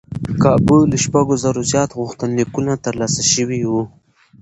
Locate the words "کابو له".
0.43-0.97